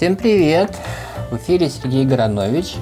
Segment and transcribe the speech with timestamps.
[0.00, 0.78] Всем привет!
[1.30, 2.76] В эфире Сергей Горонович.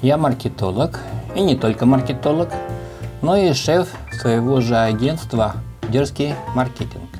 [0.00, 0.98] Я маркетолог,
[1.34, 2.48] и не только маркетолог,
[3.20, 5.56] но и шеф своего же агентства
[5.90, 7.10] «Дерзкий маркетинг».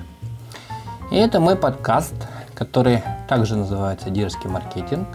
[1.12, 2.14] И это мой подкаст,
[2.54, 5.06] который также называется «Дерзкий маркетинг»,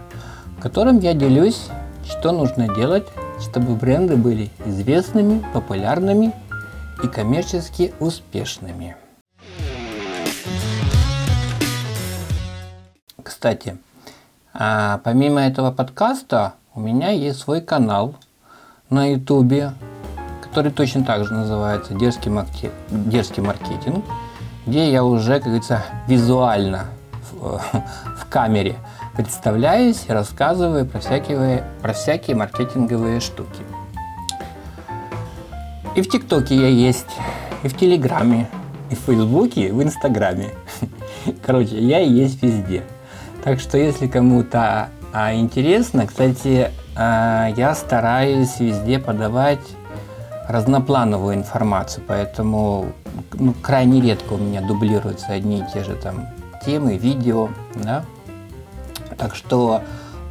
[0.58, 1.66] в котором я делюсь,
[2.08, 3.08] что нужно делать,
[3.40, 6.32] чтобы бренды были известными, популярными
[7.02, 8.94] и коммерчески успешными.
[13.42, 13.76] Кстати,
[14.54, 18.14] а помимо этого подкаста у меня есть свой канал
[18.88, 19.72] на ютубе,
[20.40, 24.04] который точно так же называется «Дерзкий, маркетинг», «Дерзкий маркетинг»,
[24.64, 26.84] где я уже, как говорится, визуально
[27.32, 27.60] в,
[28.16, 28.76] в камере
[29.16, 33.64] представляюсь и рассказываю про всякие, про всякие маркетинговые штуки.
[35.96, 37.10] И в ТикТоке я есть,
[37.64, 38.48] и в Телеграме,
[38.88, 40.50] и в Фейсбуке, и в Инстаграме.
[41.44, 42.84] Короче, я есть везде.
[43.42, 49.66] Так что, если кому-то а, интересно, кстати, а, я стараюсь везде подавать
[50.48, 52.92] разноплановую информацию, поэтому
[53.32, 56.28] ну, крайне редко у меня дублируются одни и те же там
[56.64, 58.04] темы, видео, да.
[59.18, 59.82] Так что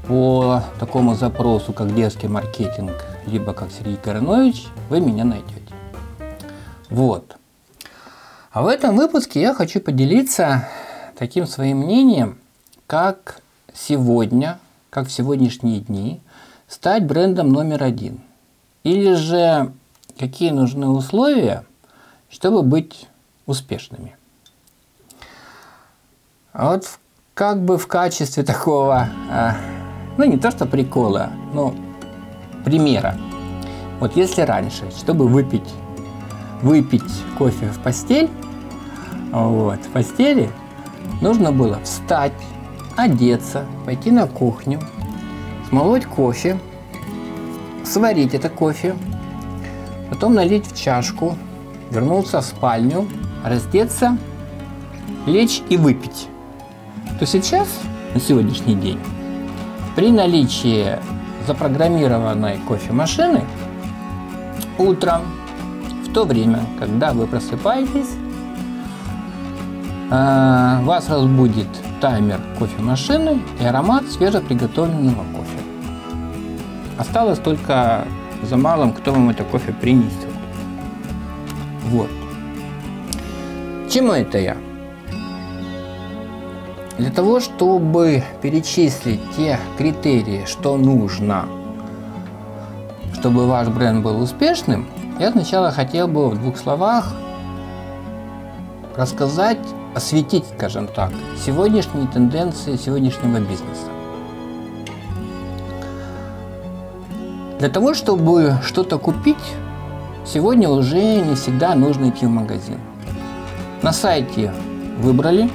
[0.08, 2.94] по такому запросу, как детский маркетинг,
[3.26, 5.76] либо как Сергей Коронович, вы меня найдете.
[6.90, 7.36] Вот.
[8.52, 10.68] А в этом выпуске я хочу поделиться
[11.18, 12.41] таким своим мнением
[12.92, 13.40] как
[13.74, 16.20] сегодня, как в сегодняшние дни,
[16.68, 18.20] стать брендом номер один?
[18.84, 19.72] Или же
[20.20, 21.64] какие нужны условия,
[22.30, 23.08] чтобы быть
[23.46, 24.18] успешными?
[26.52, 27.00] А вот
[27.34, 29.56] как бы в качестве такого, а,
[30.18, 31.74] ну не то что прикола, но
[32.66, 33.18] примера.
[34.02, 35.70] Вот если раньше, чтобы выпить,
[36.62, 38.30] выпить кофе в постель,
[39.32, 40.52] вот, в постели,
[41.22, 42.34] нужно было встать,
[42.96, 44.80] одеться, пойти на кухню,
[45.70, 46.60] смолоть кофе,
[47.84, 48.96] сварить это кофе,
[50.10, 51.38] потом налить в чашку,
[51.90, 53.08] вернуться в спальню,
[53.44, 54.18] раздеться,
[55.26, 56.28] лечь и выпить.
[57.20, 57.68] То сейчас,
[58.14, 59.00] на сегодняшний день,
[59.96, 60.98] при наличии
[61.48, 63.44] запрограммированной кофемашины,
[64.78, 65.22] утром,
[66.06, 68.10] в то время, когда вы просыпаетесь,
[70.10, 71.70] а, вас разбудит
[72.02, 75.60] таймер кофемашины и аромат свежеприготовленного кофе.
[76.98, 78.06] Осталось только
[78.42, 80.28] за малым, кто вам это кофе принесет.
[81.86, 82.10] Вот.
[83.90, 84.58] Чему это я?
[86.98, 91.46] Для того, чтобы перечислить те критерии, что нужно,
[93.14, 94.88] чтобы ваш бренд был успешным,
[95.20, 97.14] я сначала хотел бы в двух словах
[98.96, 99.60] рассказать
[99.94, 101.12] осветить, скажем так,
[101.46, 103.90] сегодняшние тенденции сегодняшнего бизнеса.
[107.60, 109.38] Для того, чтобы что-то купить,
[110.26, 112.80] сегодня уже не всегда нужно идти в магазин.
[113.82, 114.54] На сайте
[115.00, 115.50] выбрали,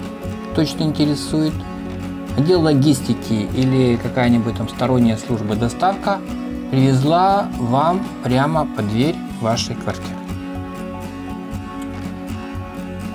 [0.54, 1.54] точно интересует,
[2.36, 6.18] отдел логистики или какая-нибудь там сторонняя служба доставка
[6.70, 10.25] привезла вам прямо под дверь вашей квартиры.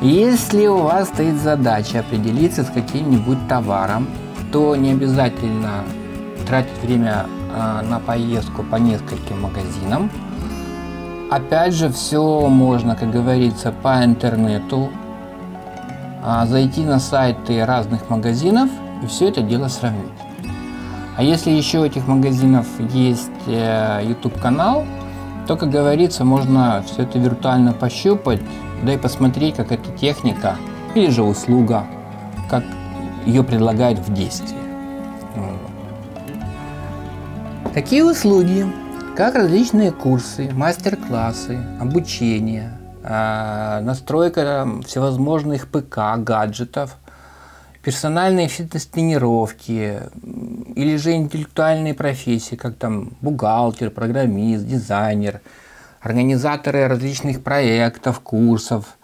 [0.02, 4.08] Если у вас стоит задача определиться с каким-нибудь товаром,
[4.52, 5.84] то не обязательно
[6.48, 10.10] тратить время а, на поездку по нескольким магазинам.
[11.30, 14.90] Опять же, все можно, как говорится, по интернету,
[16.24, 18.72] а, зайти на сайты разных магазинов
[19.04, 20.12] и все это дело сравнить.
[21.16, 24.86] А если еще у этих магазинов есть э, YouTube канал,
[25.46, 28.42] то, как говорится, можно все это виртуально пощупать,
[28.84, 30.58] да и посмотреть, как эта техника
[30.96, 31.86] или же услуга,
[32.50, 32.64] как
[33.26, 34.58] ее предлагают в действии.
[37.74, 38.66] Такие услуги,
[39.16, 46.98] как различные курсы, мастер-классы, обучение, а, настройка всевозможных ПК, гаджетов,
[47.82, 50.02] персональные фитнес-тренировки
[50.76, 55.40] или же интеллектуальные профессии, как там бухгалтер, программист, дизайнер–
[56.02, 58.98] организаторы различных проектов, курсов,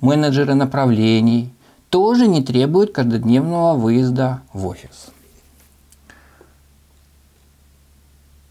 [0.00, 1.52] менеджеры направлений
[1.90, 5.08] тоже не требуют каждодневного выезда в офис.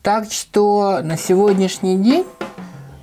[0.01, 2.25] Так что на сегодняшний день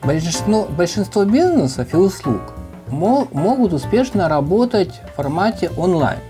[0.02, 2.40] большинство, большинство бизнесов и услуг
[2.88, 6.20] могут успешно работать в формате онлайн.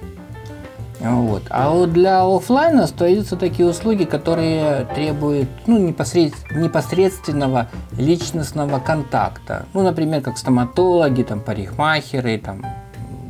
[1.04, 1.42] Вот.
[1.50, 9.66] А вот для офлайна остаются такие услуги, которые требуют ну, непосредственного личностного контакта.
[9.74, 12.64] Ну, например, как стоматологи, там, парикмахеры, там,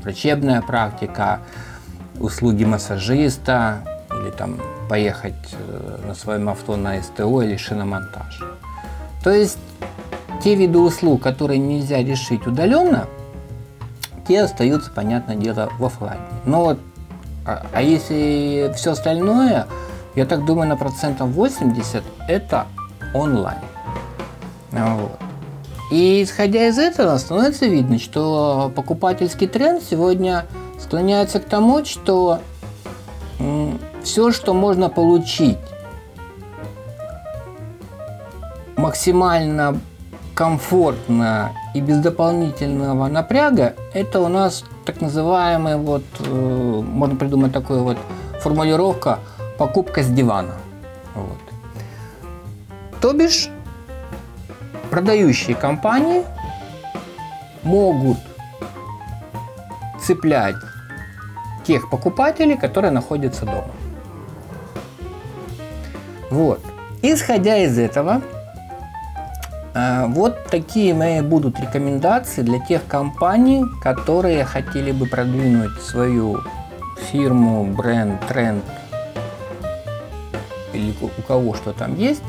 [0.02, 1.40] врачебная практика,
[2.20, 3.82] услуги массажиста,
[4.22, 8.40] или там поехать э, на своем авто на СТО или шиномонтаж.
[9.22, 9.58] То есть
[10.42, 13.06] те виды услуг, которые нельзя решить удаленно,
[14.28, 16.22] те остаются, понятное дело, в офлайне.
[16.44, 16.78] Но вот,
[17.46, 19.66] а, а если все остальное,
[20.14, 22.66] я так думаю, на процентов 80 это
[23.12, 23.58] онлайн.
[24.70, 25.18] Вот.
[25.90, 30.46] И исходя из этого, становится видно, что покупательский тренд сегодня
[30.78, 32.40] склоняется к тому, что
[34.02, 35.58] все, что можно получить
[38.76, 39.78] максимально
[40.34, 47.82] комфортно и без дополнительного напряга, это у нас так называемый, вот, э, можно придумать такую
[47.82, 47.98] вот
[48.40, 49.18] формулировка
[49.58, 50.54] покупка с дивана.
[51.14, 51.38] Вот.
[53.00, 53.48] То бишь,
[54.90, 56.24] продающие компании
[57.62, 58.18] могут
[60.00, 60.56] цеплять
[61.64, 63.70] тех покупателей, которые находятся дома.
[66.30, 66.60] Вот.
[67.02, 68.22] Исходя из этого,
[69.74, 76.40] вот такие мои будут рекомендации для тех компаний, которые хотели бы продвинуть свою
[77.10, 78.64] фирму, бренд, тренд
[80.72, 82.22] или у кого что там есть,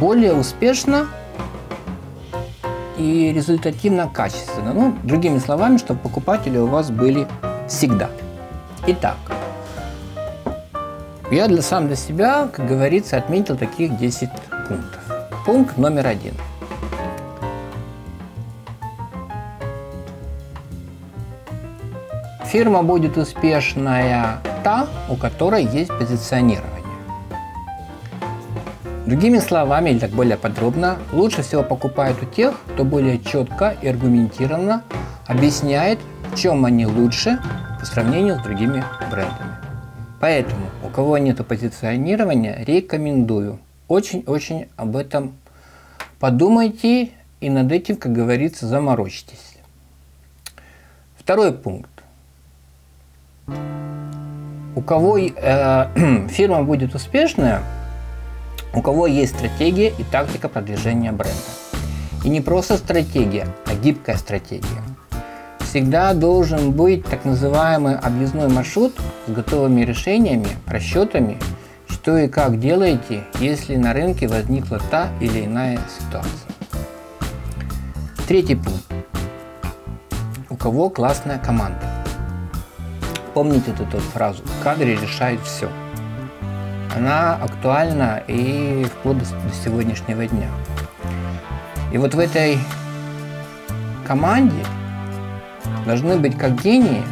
[0.00, 1.06] более успешно
[2.96, 4.72] и результативно качественно.
[4.72, 7.26] Ну, другими словами, чтобы покупатели у вас были
[7.68, 8.10] всегда.
[8.86, 9.16] Итак,
[11.30, 14.30] я для, сам для себя, как говорится, отметил таких 10
[14.68, 15.17] пунктов.
[15.48, 16.34] Пункт номер один.
[22.44, 26.84] Фирма будет успешная та, у которой есть позиционирование.
[29.06, 33.88] Другими словами, или так более подробно, лучше всего покупают у тех, кто более четко и
[33.88, 34.82] аргументированно
[35.26, 35.98] объясняет,
[36.30, 37.38] в чем они лучше
[37.80, 39.56] по сравнению с другими брендами.
[40.20, 43.60] Поэтому, у кого нет позиционирования, рекомендую.
[43.88, 45.36] Очень-очень об этом
[46.20, 49.56] подумайте и над этим, как говорится, заморочьтесь.
[51.16, 51.90] Второй пункт.
[54.76, 57.62] У кого э, фирма будет успешная–
[58.74, 61.36] у кого есть стратегия и тактика продвижения бренда.
[62.24, 64.82] И не просто стратегия, а гибкая стратегия.
[65.60, 68.94] Всегда должен быть так называемый объездной маршрут
[69.26, 71.38] с готовыми решениями, расчетами,
[72.08, 76.48] что и как делаете, если на рынке возникла та или иная ситуация.
[78.26, 78.86] Третий пункт.
[80.48, 81.82] У кого классная команда?
[83.34, 85.68] Помните эту, эту фразу «Кадры решают все»
[86.96, 89.26] она актуальна и вплоть до,
[89.62, 90.48] сегодняшнего дня.
[91.92, 92.58] И вот в этой
[94.06, 94.64] команде
[95.84, 97.02] должны быть как гении,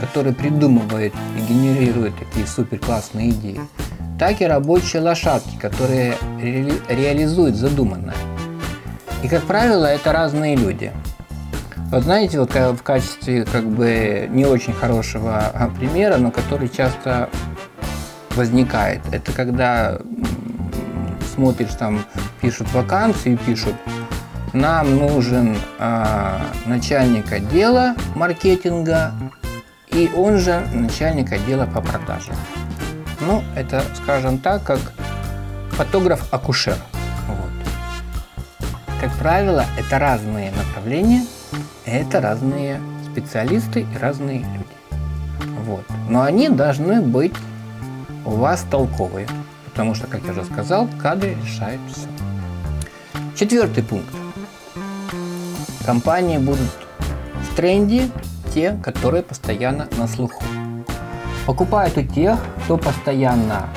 [0.00, 3.60] которые придумывают и генерируют такие супер классные идеи,
[4.18, 8.14] так и рабочие лошадки, которые ре реализуют задуманное.
[9.22, 10.92] И, как правило, это разные люди.
[11.90, 17.28] Вот знаете, вот в качестве как бы не очень хорошего а, примера, но который часто
[18.34, 19.00] возникает.
[19.12, 19.98] Это когда
[21.34, 22.04] смотришь, там
[22.40, 23.74] пишут вакансии, пишут,
[24.52, 29.12] нам нужен э, начальник отдела маркетинга
[29.88, 32.34] и он же начальник отдела по продажам.
[33.26, 34.78] Ну, это, скажем так, как
[35.70, 36.76] фотограф-акушер.
[37.26, 37.50] Вот.
[39.00, 41.26] Как правило, это разные направления,
[41.84, 42.80] это разные
[43.10, 45.50] специалисты и разные люди.
[45.64, 45.84] Вот.
[46.08, 47.34] Но они должны быть
[48.24, 49.26] у вас толковые,
[49.64, 52.06] потому что, как я уже сказал, кадры решают все.
[53.34, 54.14] Четвертый пункт.
[55.84, 56.70] Компании будут
[57.50, 58.08] в тренде
[58.54, 60.44] те, которые постоянно на слуху.
[61.46, 63.68] Покупают у тех, кто постоянно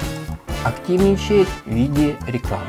[0.66, 2.66] активничает в виде рекламы.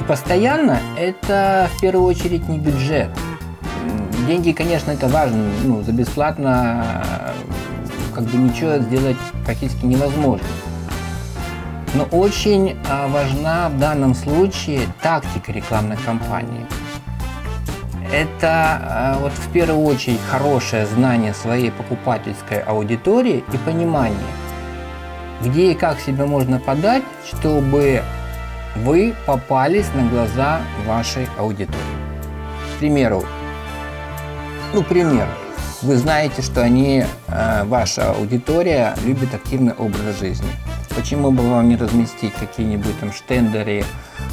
[0.00, 3.10] И постоянно это в первую очередь не бюджет.
[4.28, 7.04] Деньги, конечно, это важно, ну, за бесплатно
[8.14, 10.46] как бы ничего сделать практически невозможно.
[11.94, 16.64] Но очень а, важна в данном случае тактика рекламной кампании.
[18.12, 24.18] Это а, вот в первую очередь хорошее знание своей покупательской аудитории и понимание,
[25.42, 28.02] где и как себя можно подать, чтобы
[28.76, 31.80] вы попались на глаза вашей аудитории.
[32.76, 33.24] К примеру,
[34.72, 35.26] ну, пример.
[35.82, 40.48] Вы знаете, что они, а, ваша аудитория любит активный образ жизни–
[40.96, 43.84] Почему бы вам не разместить какие-нибудь там штендеры,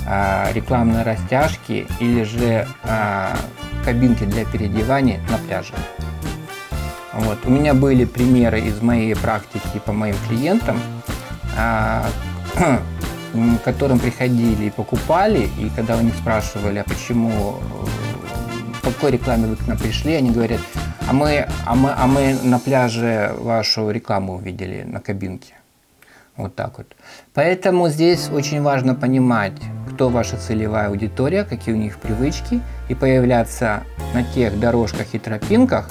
[0.08, 3.36] а, рекламные растяжки или же а,
[3.84, 5.74] кабинки для переодевания на пляже?
[7.12, 7.40] Вот.
[7.44, 10.80] У меня были примеры из моей практики по моим клиентам,
[11.58, 12.06] а,
[13.66, 17.60] которым приходили и покупали, и когда у них спрашивали, а почему,
[18.82, 20.62] по какой рекламе вы к нам пришли, они говорят,
[21.10, 25.56] а мы, а мы, а мы на пляже вашу рекламу увидели на кабинке.
[26.36, 26.88] Вот так вот.
[27.34, 29.54] Поэтому здесь очень важно понимать,
[29.92, 35.90] кто ваша целевая аудитория, какие у них привычки, и появляться на тех дорожках и тропинках,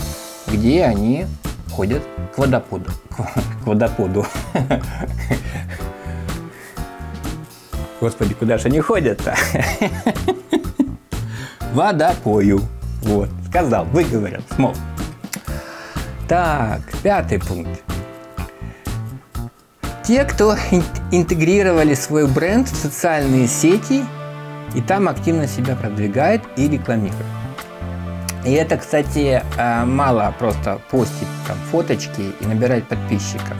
[0.48, 1.26] где они
[1.70, 2.02] ходят
[2.34, 2.90] к водоподу.
[3.62, 4.26] К водоподу.
[8.00, 9.36] Господи, куда же они ходят-то?
[11.72, 12.62] Водопою.
[13.02, 14.74] Вот, сказал, выговорил, смог.
[16.26, 17.91] Так, пятый пункт.
[20.04, 20.56] Те, кто
[21.12, 24.04] интегрировали свой бренд в социальные сети
[24.74, 27.26] и там активно себя продвигает и рекламирует.
[28.44, 33.56] И это, кстати, э, мало просто постить там, фоточки и набирать подписчиков.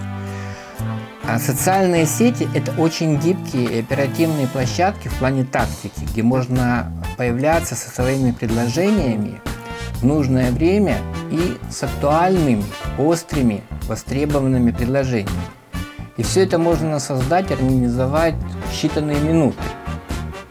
[1.24, 7.76] А социальные сети– это очень гибкие и оперативные площадки в плане тактики, где можно появляться
[7.76, 9.40] со своими предложениями
[10.00, 10.96] в нужное время
[11.30, 12.64] и с актуальными,
[12.98, 15.61] острыми, востребованными предложениями.
[16.16, 18.34] И все это можно создать, организовать
[18.72, 19.62] считанные минуты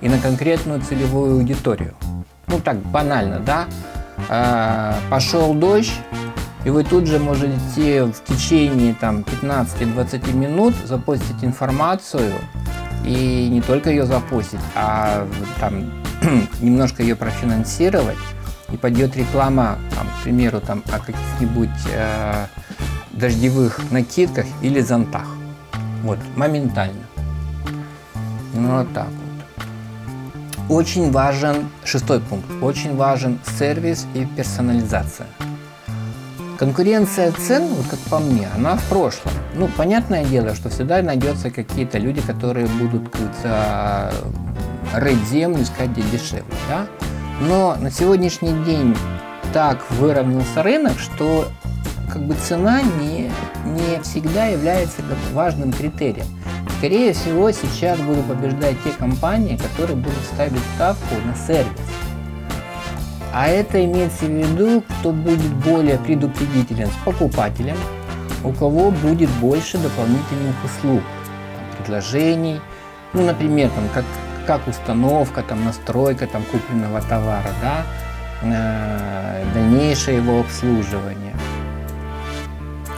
[0.01, 1.94] и на конкретную целевую аудиторию.
[2.48, 3.68] Ну так банально, да?
[4.30, 5.94] А, пошел дождь,
[6.65, 12.34] и вы тут же можете в течение там 15-20 минут запостить информацию
[13.06, 15.27] и не только ее запустить, а
[15.60, 15.91] там
[16.62, 18.18] немножко ее профинансировать
[18.72, 22.46] и пойдет реклама, там, к примеру, там, о каких-нибудь э,
[23.12, 25.27] дождевых накидках или зонтах.
[26.03, 27.03] Вот, моментально.
[28.53, 29.65] Ну, вот так вот.
[30.70, 35.27] Очень важен, шестой пункт, очень важен сервис и персонализация.
[36.58, 39.31] Конкуренция цен, вот как по мне, она в прошлом.
[39.55, 44.13] Ну, понятное дело, что всегда найдется какие-то люди, которые будут как
[44.93, 46.86] рыть землю, искать где дешевле, да?
[47.41, 48.96] Но на сегодняшний день
[49.53, 51.48] так выровнялся рынок, что
[52.12, 53.32] как бы цена не,
[53.65, 55.01] не всегда является
[55.34, 56.25] важным критерием.
[56.77, 61.72] Скорее всего, сейчас будут побеждать те компании, которые будут ставить ставку на сервис.
[63.34, 67.77] А это имеется в виду, кто будет более предупредителен с покупателем,
[68.44, 71.01] у кого будет больше дополнительных услуг,
[71.56, 72.60] там, предложений,
[73.13, 74.06] ну, например, там, как,
[74.46, 77.84] как установка, там, настройка там, купленного товара, да,
[78.41, 81.34] э, дальнейшее его обслуживание–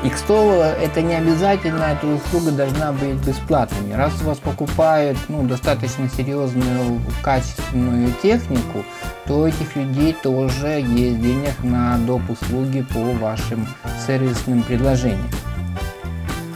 [0.03, 3.95] и к слову, это не обязательно, эта услуга должна быть бесплатной.
[3.95, 8.83] Раз у вас покупают ну, достаточно серьезную качественную технику,
[9.25, 12.21] то у этих людей тоже есть денег на доп.
[12.29, 13.65] услуги по вашим
[14.05, 15.29] сервисным предложениям.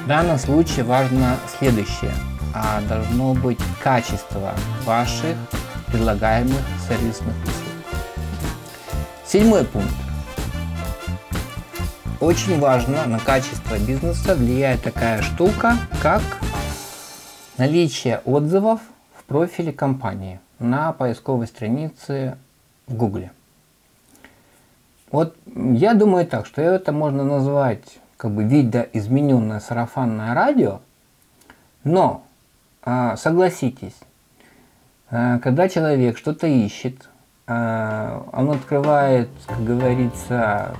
[0.03, 2.13] В данном случае важно следующее.
[2.53, 4.53] А должно быть качество
[4.85, 5.35] ваших
[5.87, 7.67] предлагаемых сервисных услуг.
[9.25, 10.06] Седьмой пункт.
[12.19, 16.23] Очень важно на качество бизнеса влияет такая штука, как
[17.59, 18.81] наличие отзывов
[19.13, 22.39] в профиле компании на поисковой странице
[22.87, 23.31] в Гугле.
[25.11, 30.79] Вот я думаю так, что это можно назвать как бы видоизмененное сарафанное радио,
[31.83, 32.23] но
[32.81, 33.95] а, согласитесь,
[35.11, 37.09] а, когда человек что-то ищет,
[37.45, 40.75] а, он открывает, как говорится,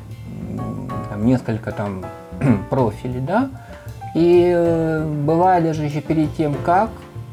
[1.18, 2.06] там, несколько там
[2.70, 3.50] профилей, да,
[4.14, 6.90] и э, бывает даже еще перед тем, как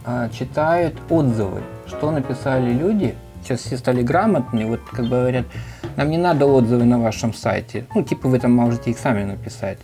[0.07, 3.15] э, читают отзывы, что написали люди.
[3.43, 5.45] Сейчас все стали грамотные, вот как говорят,
[5.97, 9.79] нам не надо отзывы на вашем сайте, ну типа вы там можете их сами написать.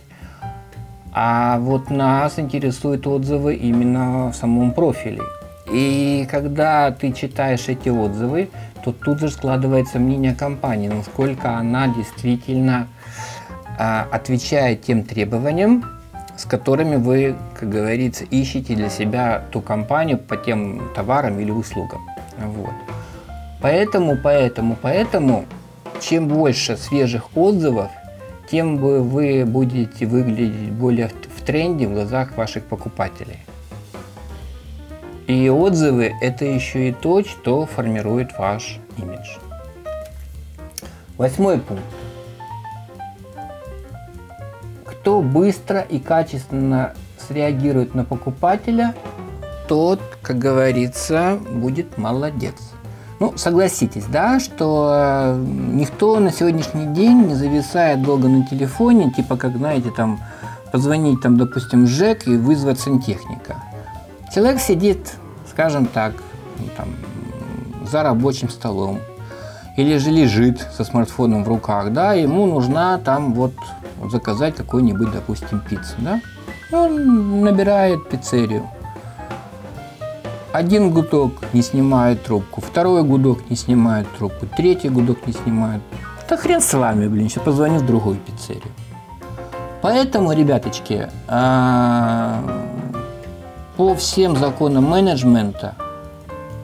[1.12, 5.22] А вот нас интересуют отзывы именно в самом профиле.
[5.70, 8.48] И когда ты читаешь эти отзывы,
[8.82, 12.88] то тут же складывается мнение компании, насколько она действительно
[13.78, 15.84] а, отвечает тем требованиям,
[16.36, 22.00] с которыми вы, как говорится, ищете для себя ту компанию по тем товарам или услугам.
[22.38, 22.72] Вот.
[23.60, 25.44] Поэтому, поэтому, поэтому,
[26.00, 27.90] чем больше свежих отзывов,
[28.50, 33.38] тем вы будете выглядеть более в тренде в глазах ваших покупателей.
[35.26, 39.38] И отзывы– это еще и то, что формирует ваш имидж.
[41.16, 41.84] Восьмой пункт.
[45.10, 48.94] Кто быстро и качественно среагирует на покупателя,
[49.66, 52.54] тот, как говорится, будет молодец.
[53.18, 59.36] Ну, согласитесь, да, что э, никто на сегодняшний день не зависает долго на телефоне, типа
[59.36, 60.20] как, знаете, там,
[60.70, 63.56] позвонить, там, допустим, ЖЭК и вызвать сантехника.
[64.32, 65.14] Человек сидит,
[65.50, 66.12] скажем так,
[66.56, 66.88] ну, там,
[67.84, 69.00] за рабочим столом,
[69.76, 73.54] или же лежит со смартфоном в руках, да, ему нужна там вот
[74.08, 76.20] заказать какой-нибудь, допустим, пиццу, да.
[76.72, 78.68] Он набирает пиццерию.
[80.52, 85.80] Один гудок не снимает трубку, второй гудок не снимает трубку, третий гудок не снимает.
[86.28, 88.72] Да хрен с вами, блин, сейчас позвоню в другую пиццерию.
[89.82, 92.42] Поэтому, ребяточки, а,
[93.76, 95.74] по всем законам менеджмента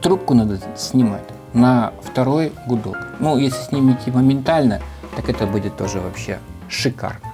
[0.01, 2.97] трубку надо снимать на второй гудок.
[3.19, 4.81] Ну, если снимете моментально,
[5.15, 7.31] так это будет тоже вообще шикарно.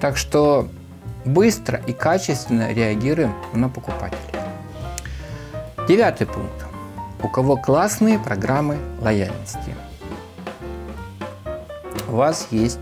[0.00, 0.68] Так что
[1.24, 4.20] быстро и качественно реагируем на покупателей.
[5.88, 6.64] Девятый пункт.
[7.22, 9.74] У кого классные программы лояльности?
[12.08, 12.80] У вас есть,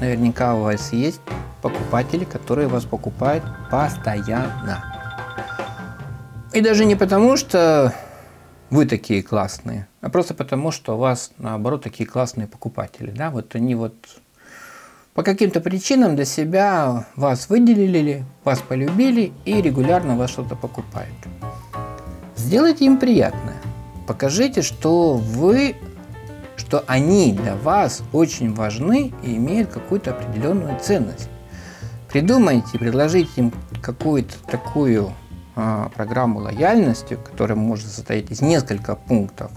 [0.00, 1.20] наверняка у вас есть
[1.62, 4.84] покупатели, которые вас покупают постоянно.
[6.52, 7.94] И даже не потому, что
[8.68, 13.10] вы такие классные, а просто потому, что у вас, наоборот, такие классные покупатели.
[13.10, 13.30] Да?
[13.30, 13.94] Вот они вот
[15.14, 21.14] по каким-то причинам для себя вас выделили, вас полюбили и регулярно вас что-то покупают.
[22.36, 23.60] Сделайте им приятное.
[24.06, 25.76] Покажите, что вы,
[26.56, 31.28] что они для вас очень важны и имеют какую-то определенную ценность.
[32.08, 33.52] Придумайте, предложите им
[33.82, 35.12] какую-то такую
[35.54, 39.50] а, программу лояльности, которая может состоять из нескольких пунктов,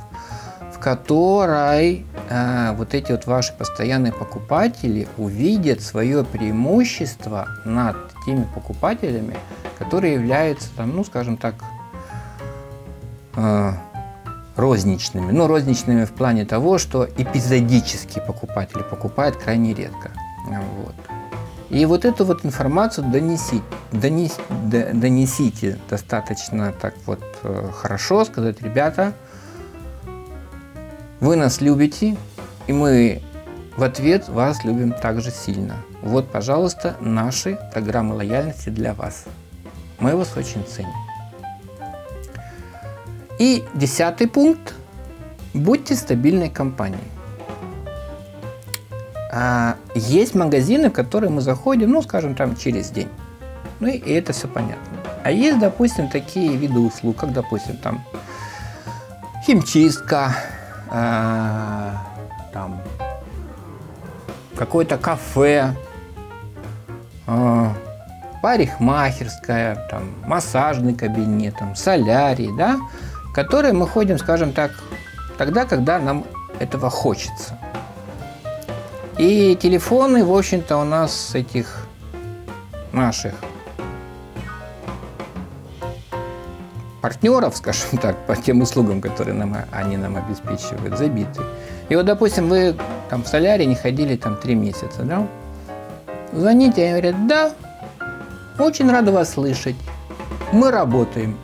[0.86, 9.36] которой а, вот эти вот ваши постоянные покупатели увидят свое преимущество над теми покупателями,
[9.80, 11.56] которые являются, там, ну, скажем так,
[13.36, 13.72] э,
[14.56, 15.32] розничными.
[15.32, 20.12] Ну, розничными в плане того, что эпизодические покупатели покупают крайне редко.
[20.48, 20.96] Вот.
[21.72, 29.14] И вот эту вот информацию донесите, донес, донесите достаточно так вот э, хорошо, сказать, ребята,
[31.26, 32.16] вы нас любите,
[32.68, 33.20] и мы
[33.78, 35.78] в ответ вас любим также сильно.
[36.04, 39.26] Вот, пожалуйста, наши программы лояльности для вас.
[39.98, 40.94] Мы вас очень ценим.
[43.40, 44.76] И десятый пункт.
[45.56, 47.02] Будьте стабильной компанией.
[49.32, 53.10] А, есть магазины, в которые мы заходим, ну, скажем, там через день.
[53.80, 55.00] Ну и, это все понятно.
[55.24, 58.06] А есть, допустим, такие виды услуг, как, допустим, там
[59.44, 60.36] химчистка,
[60.90, 62.04] а,
[62.54, 62.82] там
[64.56, 65.76] какое-то кафе,
[67.28, 67.74] а,
[68.42, 72.78] парикмахерская, там массажный кабинет, там солярий, да,
[73.34, 74.72] которые мы ходим, скажем так,
[75.38, 76.26] тогда, когда нам
[76.60, 77.58] этого хочется.
[79.18, 81.88] И телефоны, в общем-то, у нас этих
[82.92, 83.34] наших
[87.06, 91.40] партнеров, скажем так, по тем услугам, которые нам, они нам обеспечивают, забиты.
[91.88, 92.76] И вот, допустим, вы
[93.12, 95.28] там в солярии не ходили там три месяца, да?
[96.34, 97.52] Звоните, они говорят, да,
[98.58, 99.76] очень рада вас слышать,
[100.52, 101.38] мы работаем.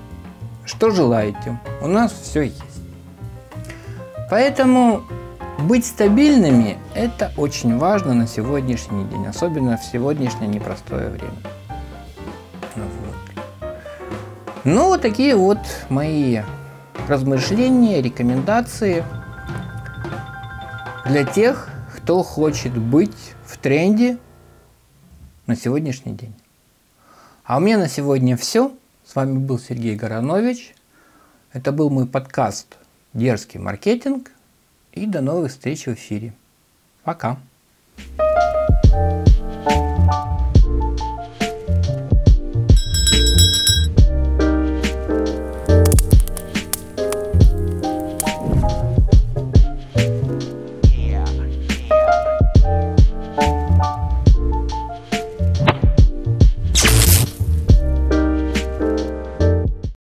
[0.66, 1.60] Что желаете?
[1.80, 2.64] У нас все есть.
[4.32, 5.04] Поэтому
[5.60, 11.38] быть стабильными– это очень важно на сегодняшний день, особенно в сегодняшнее непростое время.
[14.64, 15.58] Ну, вот такие вот
[15.90, 16.42] мои
[17.08, 19.04] размышления, рекомендации
[21.04, 24.20] для тех, кто хочет быть в тренде
[25.48, 26.36] на сегодняшний день.
[27.44, 28.72] А у меня на сегодня все.
[29.04, 30.76] С вами был Сергей Горанович.
[31.54, 32.78] Это был мой подкаст
[33.14, 34.32] «Дерзкий маркетинг».
[34.92, 36.34] И до новых встреч в эфире.
[37.04, 37.40] Пока.
[38.94, 39.31] thank you